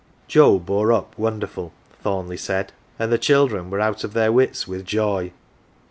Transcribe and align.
Joe 0.27 0.57
bore 0.57 0.91
up 0.91 1.15
wonderful, 1.15 1.73
Thornleigh 2.01 2.35
said, 2.35 2.71
and 2.97 3.11
the 3.11 3.19
children 3.19 3.69
were 3.69 3.79
out 3.79 4.03
of 4.03 4.13
their 4.13 4.31
wits 4.31 4.67
with 4.67 4.83
joy. 4.83 5.31